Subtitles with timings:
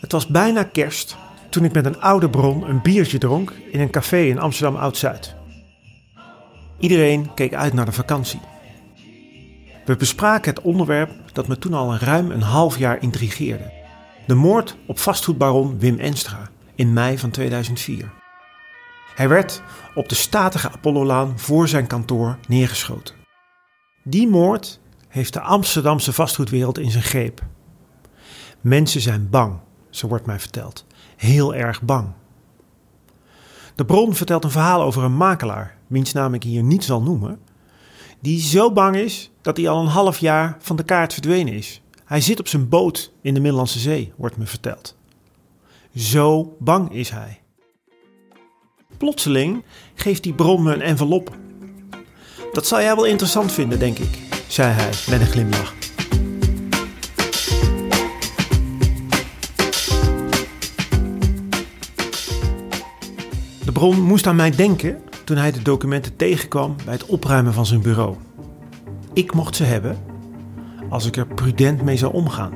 [0.00, 1.16] Het was bijna kerst
[1.50, 5.34] toen ik met een oude bron een biertje dronk in een café in Amsterdam Oud-Zuid.
[6.78, 8.40] Iedereen keek uit naar de vakantie.
[9.84, 13.72] We bespraken het onderwerp dat me toen al ruim een half jaar intrigeerde.
[14.26, 18.12] De moord op vastgoedbaron Wim Enstra in mei van 2004.
[19.14, 19.62] Hij werd
[19.94, 23.14] op de statige Apollolaan voor zijn kantoor neergeschoten.
[24.04, 27.40] Die moord heeft de Amsterdamse vastgoedwereld in zijn greep.
[28.60, 30.86] Mensen zijn bang, zo wordt mij verteld.
[31.16, 32.08] Heel erg bang.
[33.74, 37.40] De bron vertelt een verhaal over een makelaar, wiens naam ik hier niet zal noemen,
[38.20, 41.82] die zo bang is dat hij al een half jaar van de kaart verdwenen is.
[42.04, 44.96] Hij zit op zijn boot in de Middellandse Zee, wordt me verteld.
[45.94, 47.40] Zo bang is hij.
[48.96, 51.36] Plotseling geeft die bron me een envelop.
[52.52, 55.77] Dat zal jij wel interessant vinden, denk ik, zei hij met een glimlach.
[63.68, 67.66] De bron moest aan mij denken toen hij de documenten tegenkwam bij het opruimen van
[67.66, 68.16] zijn bureau.
[69.12, 69.98] Ik mocht ze hebben
[70.88, 72.52] als ik er prudent mee zou omgaan.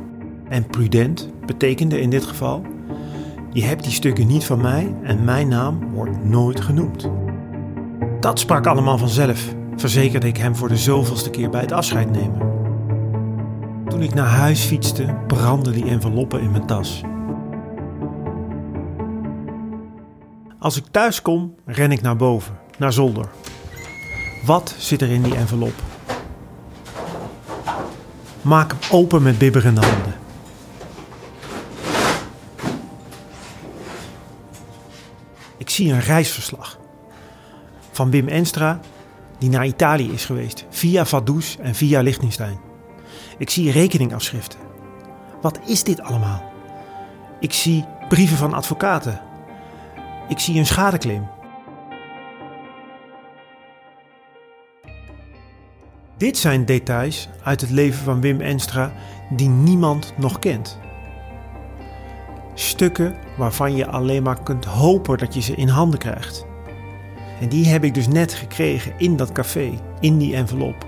[0.49, 2.63] En prudent betekende in dit geval:
[3.51, 7.11] je hebt die stukken niet van mij en mijn naam wordt nooit genoemd.
[8.21, 12.51] Dat sprak allemaal vanzelf, verzekerde ik hem voor de zoveelste keer bij het afscheid nemen.
[13.89, 17.03] Toen ik naar huis fietste, brandden die enveloppen in mijn tas.
[20.63, 23.29] Als ik thuis kom, ren ik naar boven, naar zolder.
[24.45, 25.73] Wat zit er in die envelop?
[28.43, 30.15] Maak hem open met bibberende handen.
[35.57, 36.79] Ik zie een reisverslag
[37.91, 38.81] van Wim Enstra,
[39.39, 42.61] die naar Italië is geweest, via Vaduz en via Liechtenstein.
[43.39, 44.59] Ik zie rekeningafschriften.
[45.41, 46.53] Wat is dit allemaal?
[47.41, 49.31] Ik zie brieven van advocaten.
[50.29, 51.29] Ik zie een schadeclaim.
[56.17, 58.93] Dit zijn details uit het leven van Wim Enstra
[59.31, 60.79] die niemand nog kent.
[62.55, 66.47] Stukken waarvan je alleen maar kunt hopen dat je ze in handen krijgt.
[67.41, 70.87] En die heb ik dus net gekregen in dat café, in die envelop.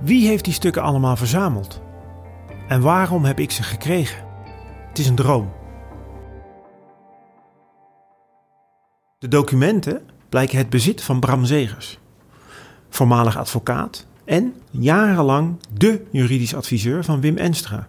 [0.00, 1.82] Wie heeft die stukken allemaal verzameld?
[2.68, 4.24] En waarom heb ik ze gekregen?
[4.88, 5.52] Het is een droom.
[9.18, 11.98] De documenten blijken het bezit van Bram Zegers,
[12.88, 17.88] voormalig advocaat en jarenlang de juridisch adviseur van Wim Enstra.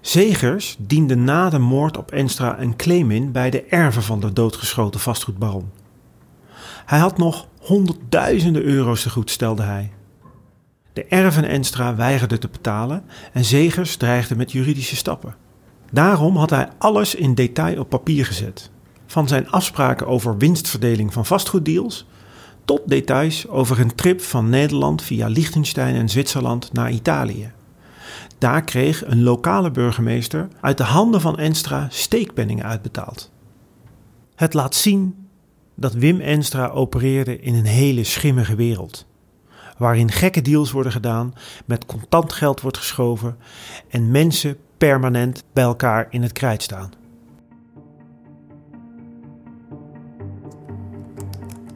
[0.00, 4.32] Zegers diende na de moord op Enstra een claim in bij de erven van de
[4.32, 5.70] doodgeschoten vastgoedbaron.
[6.86, 9.92] Hij had nog honderdduizenden euro's te goed, stelde hij.
[10.92, 15.34] De erven Enstra weigerden te betalen en Zegers dreigde met juridische stappen.
[15.92, 18.70] Daarom had hij alles in detail op papier gezet.
[19.10, 22.06] Van zijn afspraken over winstverdeling van vastgoeddeals
[22.64, 27.52] tot details over een trip van Nederland via Liechtenstein en Zwitserland naar Italië.
[28.38, 33.30] Daar kreeg een lokale burgemeester uit de handen van Enstra steekpenningen uitbetaald.
[34.34, 35.28] Het laat zien
[35.74, 39.06] dat Wim Enstra opereerde in een hele schimmige wereld.
[39.78, 43.36] Waarin gekke deals worden gedaan, met contant geld wordt geschoven
[43.88, 46.97] en mensen permanent bij elkaar in het krijt staan.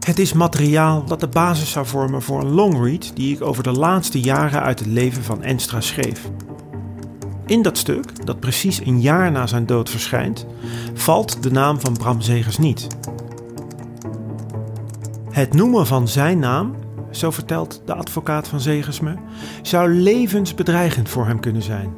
[0.02, 3.72] Het is materiaal dat de basis zou vormen voor een longread die ik over de
[3.72, 6.30] laatste jaren uit het leven van Enstra schreef.
[7.46, 10.46] In dat stuk, dat precies een jaar na zijn dood verschijnt,
[10.94, 12.86] valt de naam van Bram Zegers niet.
[15.30, 16.74] Het noemen van zijn naam,
[17.10, 19.14] zo vertelt de advocaat van Zegers me,
[19.62, 21.94] zou levensbedreigend voor hem kunnen zijn.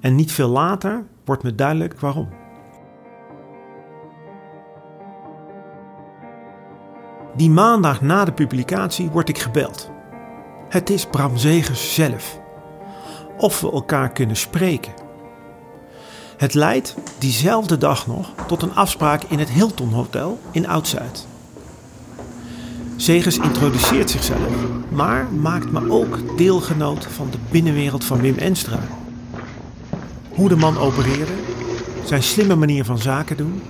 [0.00, 2.28] En niet veel later wordt me duidelijk waarom.
[7.36, 9.90] Die maandag na de publicatie word ik gebeld.
[10.68, 12.40] Het is Bram Zegers zelf.
[13.36, 14.92] Of we elkaar kunnen spreken.
[16.36, 21.26] Het leidt diezelfde dag nog tot een afspraak in het Hilton Hotel in Oud-Zuid.
[22.96, 24.54] Zegers introduceert zichzelf,
[24.90, 28.80] maar maakt me ook deelgenoot van de binnenwereld van Wim Enstra.
[30.34, 31.32] hoe de man opereerde,
[32.04, 33.62] zijn slimme manier van zaken doen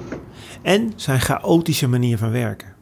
[0.62, 2.75] en zijn chaotische manier van werken.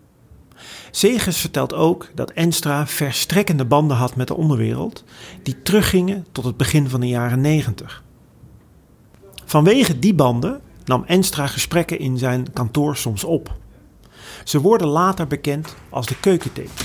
[0.96, 5.04] Segers vertelt ook dat Enstra verstrekkende banden had met de onderwereld,
[5.42, 8.02] die teruggingen tot het begin van de jaren 90.
[9.44, 13.52] Vanwege die banden nam Enstra gesprekken in zijn kantoor soms op.
[14.44, 16.84] Ze worden later bekend als de keukentape.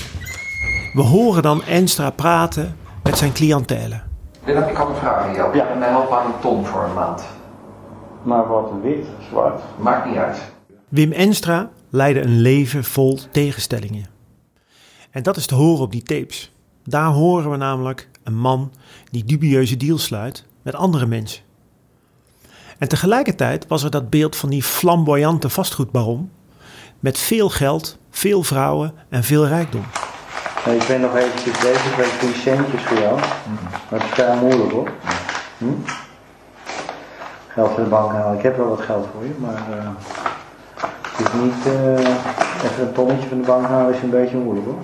[0.92, 4.02] We horen dan Enstra praten met zijn cliëntelen.
[4.44, 5.56] Willem, ik had een vraag aan jou.
[5.56, 5.66] Ja.
[5.66, 7.24] En mij helpen aan een ton voor een maand.
[8.22, 9.62] Maar wat wit, zwart.
[9.78, 10.38] Maakt niet uit.
[10.88, 14.06] Wim Enstra leidde een leven vol tegenstellingen.
[15.10, 16.52] En dat is te horen op die tapes.
[16.84, 18.72] Daar horen we namelijk een man
[19.10, 21.42] die dubieuze deals sluit met andere mensen.
[22.78, 26.30] En tegelijkertijd was er dat beeld van die flamboyante vastgoedbaron
[27.00, 29.84] met veel geld, veel vrouwen en veel rijkdom.
[30.66, 33.18] Nee, ik ben nog eventjes bezig met die centjes voor jou.
[33.88, 34.90] Het is vrij moeilijk hoor.
[35.58, 35.64] Hm?
[37.48, 38.36] Geld van de bank halen.
[38.36, 39.88] Ik heb wel wat geld voor je, maar eh,
[41.22, 44.66] het is niet eh, even een tonnetje van de bank halen is een beetje moeilijk
[44.66, 44.78] hoor.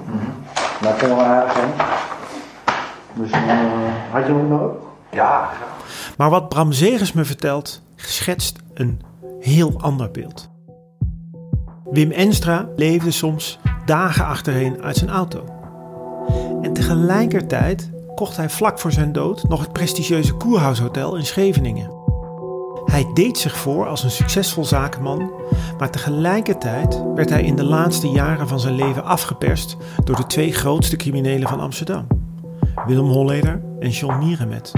[0.83, 1.71] Maar het kan wel aardig zijn.
[3.15, 3.41] Dus eh,
[4.11, 4.71] had je hem nog?
[5.11, 5.49] Ja,
[6.17, 9.01] Maar wat Bram Zegers me vertelt, schetst een
[9.41, 10.49] heel ander beeld.
[11.91, 15.45] Wim Enstra leefde soms dagen achtereen uit zijn auto.
[16.63, 22.06] En tegelijkertijd kocht hij vlak voor zijn dood nog het prestigieuze Koerhuis Hotel in Scheveningen.
[22.97, 25.31] Hij deed zich voor als een succesvol zakenman,
[25.79, 30.53] maar tegelijkertijd werd hij in de laatste jaren van zijn leven afgeperst door de twee
[30.53, 32.07] grootste criminelen van Amsterdam:
[32.87, 34.73] Willem Holleder en John Mierenmet.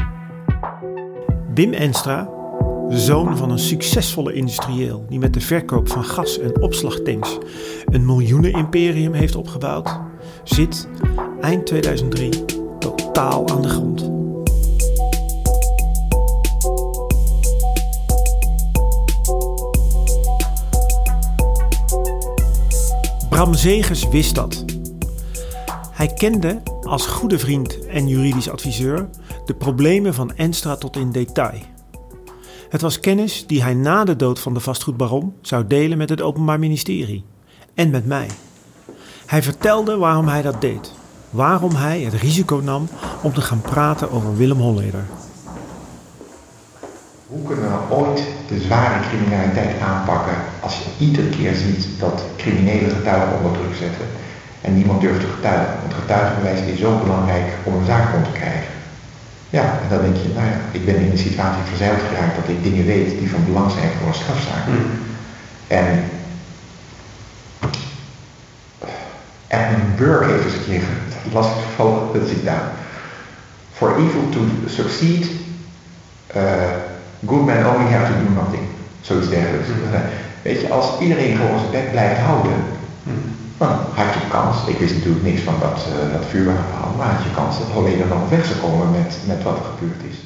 [1.55, 2.29] Wim Enstra,
[2.89, 7.39] zoon van een succesvolle industrieel die met de verkoop van gas- en opslagtanks
[7.85, 10.01] een miljoenenimperium heeft opgebouwd,
[10.45, 10.89] zit
[11.41, 12.45] eind 2003
[12.79, 14.18] totaal aan de grond.
[23.39, 24.65] Bram Zegers wist dat.
[25.91, 29.09] Hij kende als goede vriend en juridisch adviseur
[29.45, 31.61] de problemen van Enstra tot in detail.
[32.69, 36.21] Het was kennis die hij na de dood van de vastgoedbaron zou delen met het
[36.21, 37.25] Openbaar Ministerie
[37.75, 38.29] en met mij.
[39.27, 40.93] Hij vertelde waarom hij dat deed,
[41.31, 42.89] waarom hij het risico nam
[43.23, 45.05] om te gaan praten over Willem Holleder.
[47.29, 52.91] Hoe kunnen we ooit de zware criminaliteit aanpakken als je iedere keer ziet dat criminele
[52.91, 54.07] getuigen onder druk zetten
[54.61, 55.75] en niemand durft te getuigen?
[55.81, 58.73] Want getuigenbewijs is zo belangrijk om een zaak rond te krijgen.
[59.51, 62.49] Ja, en dan denk je, nou ja, ik ben in een situatie verzeild geraakt dat
[62.49, 64.65] ik dingen weet die van belang zijn voor een strafzaak.
[65.67, 66.05] En
[69.49, 70.83] Edmund Burke heeft eens een keer,
[71.25, 72.65] dat las ik toevallig, dat citaat.
[73.73, 75.27] For evil to succeed,
[76.37, 76.43] uh,
[77.27, 78.63] good men only have to do nothing.
[79.01, 79.69] Zoiets dergelijks.
[79.69, 80.01] Uh,
[80.43, 82.53] weet je, als iedereen gewoon zijn bek blijft houden,
[83.59, 87.25] dan had je kans, ik wist natuurlijk niks van dat, uh, dat vuurwapenverhaal, maar had
[87.25, 90.17] je kans dat Holleder nog weg zou komen met, met wat er gebeurd is.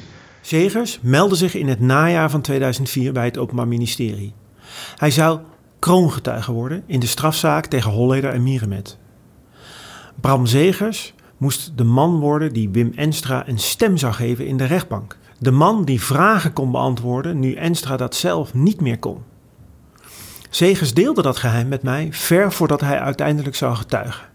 [0.41, 4.33] Zegers meldde zich in het najaar van 2004 bij het Openbaar Ministerie.
[4.95, 5.39] Hij zou
[5.79, 8.97] kroongetuige worden in de strafzaak tegen Holleder en Mierenmet.
[10.21, 14.65] Bram Zegers moest de man worden die Wim Enstra een stem zou geven in de
[14.65, 15.17] rechtbank.
[15.43, 19.17] De man die vragen kon beantwoorden nu Enstra dat zelf niet meer kon.
[20.49, 24.25] Zegers deelde dat geheim met mij ver voordat hij uiteindelijk zou getuigen.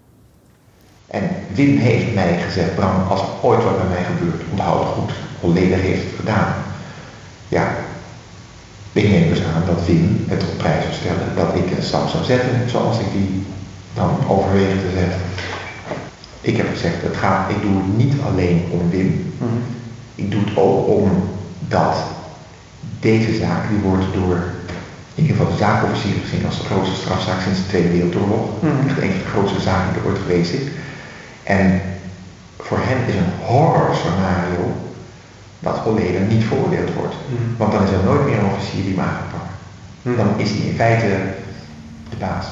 [1.06, 4.88] En Wim heeft mij gezegd, Bram, als er ooit wat bij mij gebeurt, onthoud het
[4.88, 5.12] goed.
[5.40, 6.54] Holleder heeft het gedaan.
[7.48, 7.76] Ja,
[8.92, 12.08] ik neem dus aan dat Wim het op prijs zou stellen dat ik een stap
[12.08, 13.46] zou zetten zoals ik die
[13.94, 15.20] dan overweeg te zetten.
[16.40, 19.32] Ik heb gezegd, het gaat, ik doe het niet alleen om Wim.
[20.18, 21.96] Ik doe het ook omdat
[23.00, 24.37] deze zaak, die wordt door
[25.14, 28.50] in ieder geval de zaakofficier gezien als de grootste strafzaak sinds de Tweede Wereldoorlog.
[28.87, 30.66] Echt een van de grootste zaken die er ooit geweest is.
[31.42, 31.80] En
[32.58, 34.72] voor hen is een horror scenario
[35.60, 37.14] dat Holleder niet veroordeeld wordt.
[37.56, 40.16] Want dan is er nooit meer een officier die hem aan gaat pakken.
[40.16, 41.34] Dan is hij in feite
[42.10, 42.46] de baas.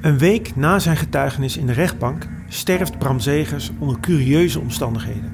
[0.00, 5.33] Een week na zijn getuigenis in de rechtbank sterft Bram Zegers onder curieuze omstandigheden.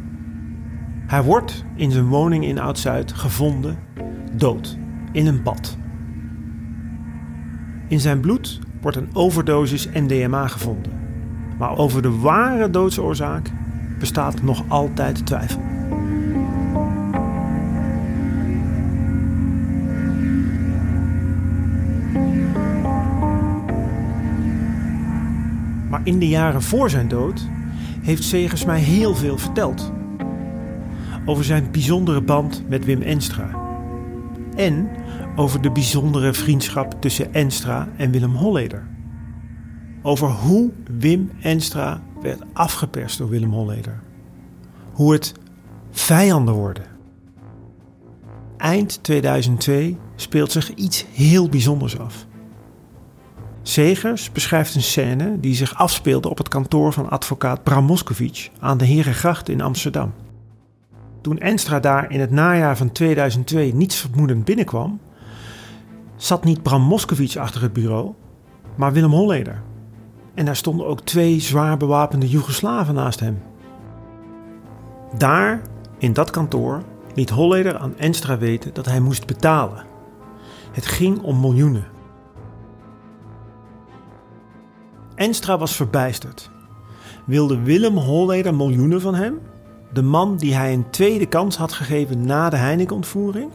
[1.11, 3.79] Hij wordt in zijn woning in Oud-Zuid gevonden,
[4.33, 4.79] dood,
[5.13, 5.77] in een bad.
[7.89, 10.93] In zijn bloed wordt een overdosis NDMA gevonden.
[11.59, 13.51] Maar over de ware doodsoorzaak
[13.99, 15.61] bestaat nog altijd twijfel.
[25.89, 27.49] Maar in de jaren voor zijn dood
[28.01, 29.99] heeft Segers mij heel veel verteld.
[31.25, 33.51] Over zijn bijzondere band met Wim Enstra.
[34.57, 34.91] En
[35.37, 38.89] over de bijzondere vriendschap tussen Enstra en Willem Holleder.
[40.03, 44.01] Over hoe Wim Enstra werd afgeperst door Willem Holleder.
[44.93, 45.35] Hoe het
[45.91, 46.85] vijanden worden.
[48.57, 52.27] Eind 2002 speelt zich iets heel bijzonders af.
[53.63, 58.79] Segers beschrijft een scène die zich afspeelde op het kantoor van advocaat Bram Moskovic aan
[58.79, 60.13] de Herengracht in Amsterdam.
[61.21, 65.01] Toen Enstra daar in het najaar van 2002 niets vermoedend binnenkwam,
[66.17, 68.13] zat niet Bram Moskovic achter het bureau,
[68.75, 69.63] maar Willem Holleder.
[70.35, 73.43] En daar stonden ook twee zwaar bewapende Joegoslaven naast hem.
[75.19, 75.63] Daar,
[75.99, 76.83] in dat kantoor,
[77.15, 79.85] liet Holleder aan Enstra weten dat hij moest betalen.
[80.73, 81.85] Het ging om miljoenen.
[85.15, 86.51] Enstra was verbijsterd.
[87.27, 89.41] Wilde Willem Holleder miljoenen van hem?
[89.93, 93.51] De man die hij een tweede kans had gegeven na de Heineken-ontvoering?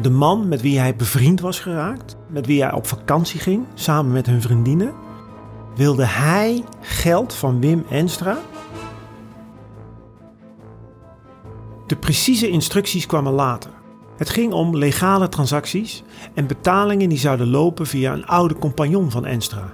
[0.00, 2.16] De man met wie hij bevriend was geraakt?
[2.26, 4.94] Met wie hij op vakantie ging, samen met hun vriendinnen?
[5.76, 8.38] Wilde hij geld van Wim Enstra?
[11.86, 13.70] De precieze instructies kwamen later.
[14.16, 16.02] Het ging om legale transacties
[16.34, 19.72] en betalingen die zouden lopen via een oude compagnon van Enstra.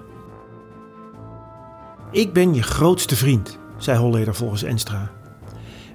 [2.11, 5.11] Ik ben je grootste vriend, zei Holleder volgens Enstra.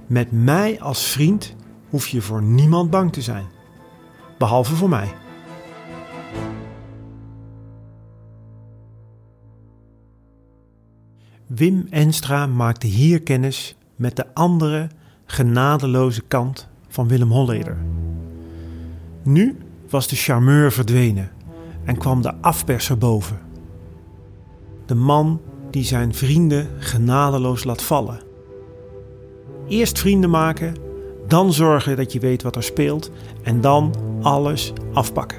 [0.09, 1.55] Met mij als vriend
[1.89, 3.45] hoef je voor niemand bang te zijn,
[4.37, 5.13] behalve voor mij.
[11.47, 14.87] Wim Enstra maakte hier kennis met de andere
[15.25, 17.77] genadeloze kant van Willem Holleder.
[19.23, 19.57] Nu
[19.89, 21.31] was de charmeur verdwenen
[21.83, 23.39] en kwam de afperser boven.
[24.85, 28.27] De man die zijn vrienden genadeloos laat vallen.
[29.69, 30.75] Eerst vrienden maken,
[31.27, 33.11] dan zorgen dat je weet wat er speelt
[33.43, 35.38] en dan alles afpakken.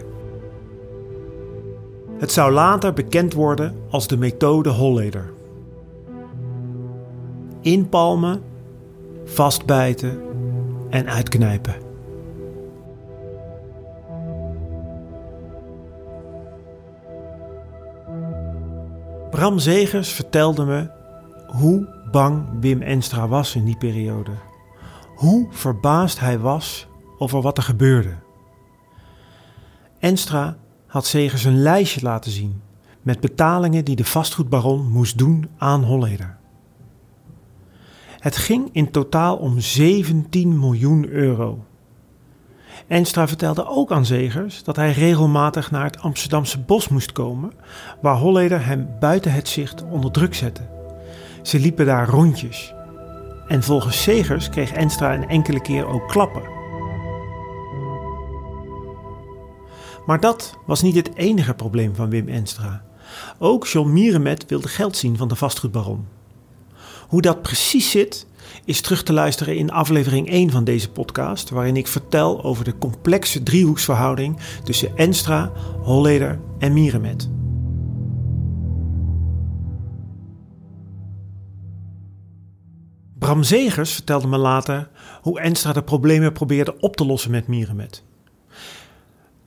[2.19, 5.33] Het zou later bekend worden als de methode Holleder.
[7.61, 8.43] Inpalmen,
[9.25, 10.21] vastbijten
[10.91, 11.75] en uitknijpen.
[19.31, 20.89] Bram Zegers vertelde me
[21.47, 24.31] hoe bang Wim Enstra was in die periode.
[25.15, 26.87] Hoe verbaasd hij was
[27.19, 28.15] over wat er gebeurde.
[29.99, 32.63] Enstra had Zegers een lijstje laten zien
[33.03, 36.37] met betalingen die de vastgoedbaron moest doen aan Holleder.
[38.19, 41.65] Het ging in totaal om 17 miljoen euro.
[42.87, 47.53] Enstra vertelde ook aan Zegers dat hij regelmatig naar het Amsterdamse bos moest komen,
[48.03, 50.80] waar Holleder hem buiten het zicht onder druk zette.
[51.43, 52.75] Ze liepen daar rondjes.
[53.49, 56.43] En volgens Zegers kreeg Enstra een enkele keer ook klappen.
[60.07, 62.83] Maar dat was niet het enige probleem van Wim Enstra.
[63.39, 66.07] Ook John Mierenmet wilde geld zien van de vastgoedbaron.
[67.09, 68.27] Hoe dat precies zit,
[68.65, 72.79] is terug te luisteren in aflevering 1 van deze podcast, waarin ik vertel over de
[72.79, 77.40] complexe driehoeksverhouding tussen Enstra, Holleder en Mierenmet.
[83.31, 84.89] Bram Zegers vertelde me later
[85.23, 88.03] hoe Enstra de problemen probeerde op te lossen met Mierenmet.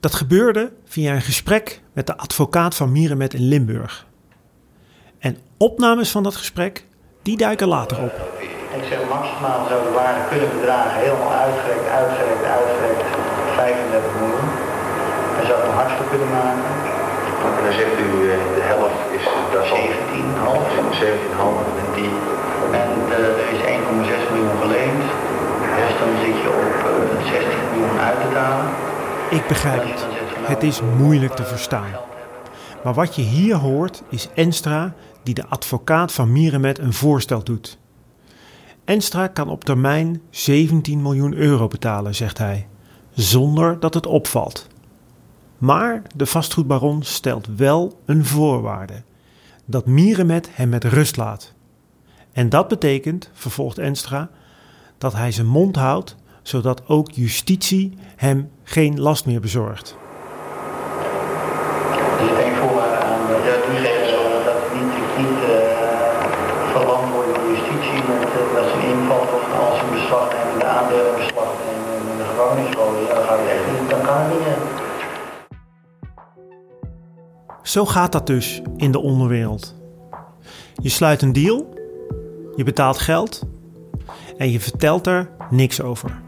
[0.00, 4.06] Dat gebeurde via een gesprek met de advocaat van Mierenmet in Limburg.
[5.18, 6.86] En opnames van dat gesprek,
[7.22, 8.12] die duiken later op.
[8.76, 13.02] Ik zeg maximaal zou de waarde kunnen bedragen, helemaal uitgerekt, uitgerekt, uitgerekt,
[13.54, 14.48] 35 miljoen.
[15.38, 16.64] En zou het een hartstikke kunnen maken.
[17.56, 20.84] En dan zegt u eh, de helft is daarvan 17,5.
[21.00, 22.33] 17,5 en die
[22.74, 25.02] En eh, er is 1,6 miljoen geleend.
[25.76, 29.36] Dus dan zit je op eh, 16 miljoen uit te.
[29.36, 30.06] Ik begrijp het.
[30.46, 31.90] Het is moeilijk te verstaan.
[32.84, 37.78] Maar wat je hier hoort is Enstra die de advocaat van Mierenmet een voorstel doet.
[38.84, 42.66] Enstra kan op termijn 17 miljoen euro betalen, zegt hij,
[43.12, 44.66] zonder dat het opvalt.
[45.58, 49.02] Maar de vastgoedbaron stelt wel een voorwaarde:
[49.64, 51.53] dat Mierenmet hem met rust laat.
[52.34, 54.30] En dat betekent, vervolgt Enstra,
[54.98, 59.96] dat hij zijn mond houdt, zodat ook justitie hem geen last meer bezorgt.
[62.18, 63.34] Dus één voorwaarde aan de
[64.10, 65.56] zorgen dat het niet, niet uh,
[66.72, 70.64] verlamd wordt door justitie met uh, dat ze invalt of als een beslag nemen, de
[70.64, 73.08] aandelen beslag nemen en de gevangenis gooien.
[73.14, 74.82] Dan ga je echt niet, dan kan het niet.
[77.62, 79.74] Zo gaat dat dus in de onderwereld.
[80.82, 81.73] Je sluit een deal,
[82.56, 83.42] je betaalt geld
[84.36, 86.22] en je vertelt er niks over.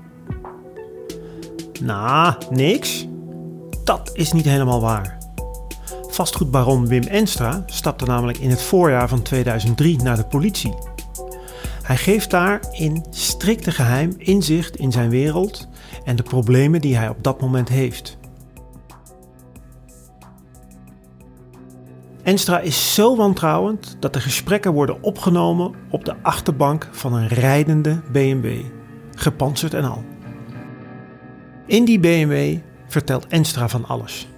[1.80, 3.06] Nou, niks.
[3.84, 5.18] Dat is niet helemaal waar.
[6.08, 10.74] Vastgoedbaron Wim Enstra stapte namelijk in het voorjaar van 2003 naar de politie.
[11.82, 15.68] Hij geeft daar in strikte geheim inzicht in zijn wereld
[16.04, 18.18] en de problemen die hij op dat moment heeft.
[22.26, 28.00] Enstra is zo wantrouwend dat de gesprekken worden opgenomen op de achterbank van een rijdende
[28.12, 28.60] BMW,
[29.14, 30.04] gepantserd en al.
[31.66, 34.28] In die BMW vertelt Enstra van alles.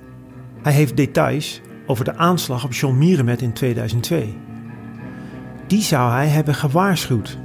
[0.63, 4.39] Hij heeft details over de aanslag op John Mierenmet in 2002.
[5.67, 7.39] Die zou hij hebben gewaarschuwd.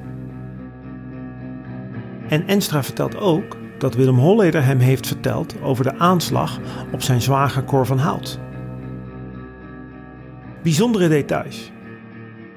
[2.28, 6.60] En Enstra vertelt ook dat Willem Holleder hem heeft verteld over de aanslag
[6.92, 8.40] op zijn zwager Cor van Hout.
[10.63, 11.72] Bijzondere details.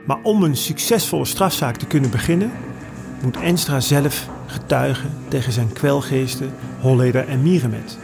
[0.04, 2.50] Maar om een succesvolle strafzaak te kunnen beginnen,
[3.22, 7.98] moet Enstra zelf getuigen tegen zijn kwelgeesten Holleder en Mierenmet.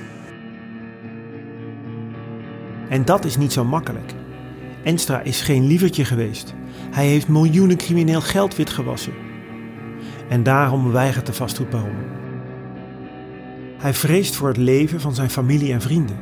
[2.89, 4.13] En dat is niet zo makkelijk.
[4.85, 6.55] Enstra is geen lievertje geweest.
[6.91, 9.13] Hij heeft miljoenen crimineel geld witgewassen.
[10.29, 11.97] En daarom weigert de vastgoedbaron.
[13.79, 16.17] Hij vreest voor het leven van zijn familie en vrienden.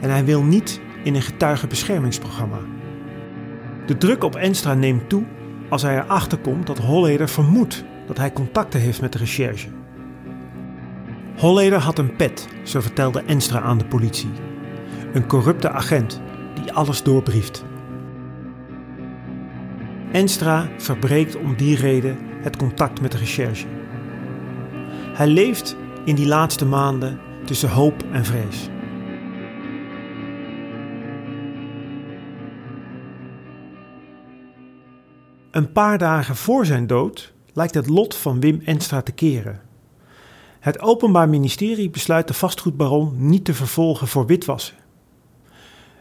[0.00, 2.58] En hij wil niet in een getuigenbeschermingsprogramma.
[3.86, 5.24] De druk op Enstra neemt toe
[5.68, 9.68] als hij erachter komt dat Holleder vermoedt dat hij contacten heeft met de recherche.
[11.36, 14.30] Holleder had een pet, zo vertelde Enstra aan de politie.
[15.12, 16.20] Een corrupte agent
[16.62, 17.64] die alles doorbrieft.
[20.12, 23.66] Enstra verbreekt om die reden het contact met de recherche.
[25.14, 28.68] Hij leeft in die laatste maanden tussen hoop en vrees.
[35.54, 39.60] Een paar dagen voor zijn dood lijkt het lot van Wim Enstra te keren.
[40.60, 44.74] Het Openbaar Ministerie besluit de vastgoedbaron niet te vervolgen voor witwassen.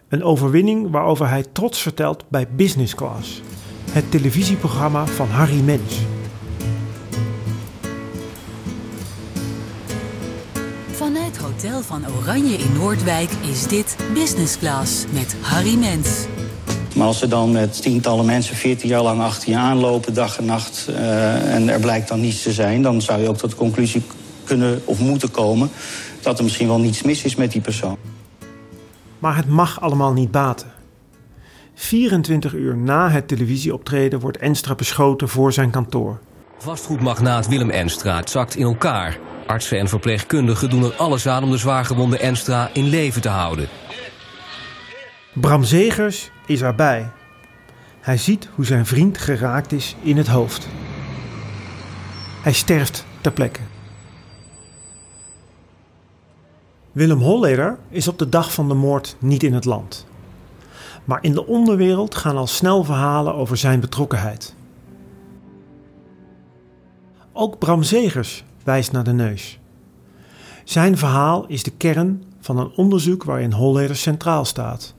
[0.08, 3.42] Een overwinning waarover hij trots vertelt bij Business Class,
[3.92, 6.00] het televisieprogramma van Harry Mens.
[10.92, 16.28] Vanuit Hotel van Oranje in Noordwijk is dit Business Class met Harry Mens.
[16.96, 20.46] Maar als ze dan met tientallen mensen 14 jaar lang achter je aanlopen, dag en
[20.46, 23.56] nacht, uh, en er blijkt dan niets te zijn, dan zou je ook tot de
[23.56, 24.04] conclusie
[24.44, 25.70] kunnen of moeten komen
[26.22, 27.98] dat er misschien wel niets mis is met die persoon.
[29.20, 30.72] Maar het mag allemaal niet baten.
[31.76, 36.20] 24 uur na het televisieoptreden wordt Enstra beschoten voor zijn kantoor.
[36.58, 39.18] Vastgoedmagnaat Willem Enstra zakt in elkaar.
[39.48, 43.68] Artsen en verpleegkundigen doen er alles aan om de zwaargewonde Enstra in leven te houden.
[45.34, 47.12] Bram Zegers is erbij.
[48.00, 50.68] Hij ziet hoe zijn vriend geraakt is in het hoofd.
[52.42, 53.60] Hij sterft ter plekke.
[56.92, 60.06] Willem Holleder is op de dag van de moord niet in het land.
[61.06, 64.56] Maar in de onderwereld gaan al snel verhalen over zijn betrokkenheid.
[67.34, 69.60] Ook Bram Zegers wijst naar de neus.
[70.64, 74.94] Zijn verhaal is de kern van een onderzoek waarin Holleder centraal staat.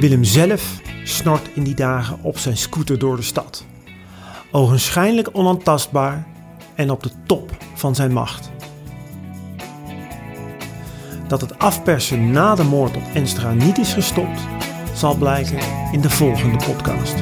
[0.00, 3.64] Willem zelf snort in die dagen op zijn scooter door de stad.
[4.50, 6.26] Ogenschijnlijk onaantastbaar
[6.74, 8.50] en op de top van zijn macht.
[11.28, 14.40] Dat het afpersen na de moord op Enstra niet is gestopt,
[14.94, 15.58] zal blijken
[15.92, 17.14] in de volgende podcast.